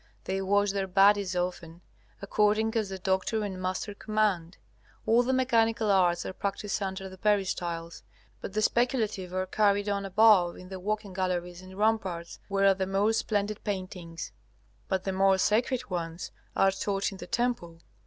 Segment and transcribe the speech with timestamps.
[0.23, 1.81] They wash their bodies often,
[2.23, 4.57] according as the doctor and master command.
[5.05, 8.01] All the mechanical arts are practised under the peristyles,
[8.41, 12.73] but the speculative are carried on above in the walking galleries and ramparts where are
[12.73, 14.31] the more splendid paintings,
[14.87, 17.81] but the more sacred ones are taught in the temple.